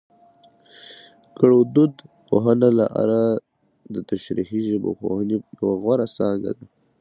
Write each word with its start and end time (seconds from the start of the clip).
ګړدود 1.39 1.93
پوهنه 2.27 2.69
له 2.77 2.85
اره 3.01 3.21
دتشريحي 3.93 4.59
ژبپوهنې 4.69 5.37
يوه 5.59 5.73
غوره 5.81 6.07
څانګه 6.17 6.51
ده 6.59 6.65